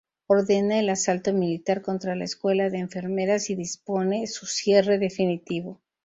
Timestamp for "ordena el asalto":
0.25-1.31